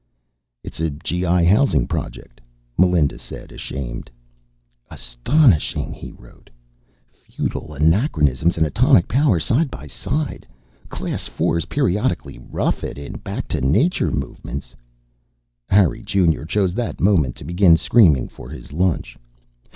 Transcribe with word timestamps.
"It's 0.63 0.79
a 0.79 0.89
G.I. 0.89 1.45
housing 1.45 1.85
project," 1.85 2.41
Melinda 2.75 3.19
said, 3.19 3.51
ashamed. 3.51 4.09
"Astonishing." 4.89 5.93
He 5.93 6.11
wrote: 6.11 6.49
Feudal 7.11 7.75
anachronisms 7.75 8.57
and 8.57 8.65
atomic 8.65 9.07
power, 9.07 9.39
side 9.39 9.69
by 9.69 9.85
side. 9.85 10.47
Class 10.89 11.27
Fours 11.27 11.65
periodically 11.65 12.39
"rough 12.49 12.83
it" 12.83 12.97
in 12.97 13.19
back 13.19 13.47
to 13.49 13.61
nature 13.61 14.09
movements. 14.09 14.75
Harry 15.69 16.01
Junior 16.01 16.45
chose 16.45 16.73
that 16.73 16.99
moment 16.99 17.35
to 17.35 17.43
begin 17.43 17.77
screaming 17.77 18.27
for 18.27 18.49
his 18.49 18.73
lunch. 18.73 19.19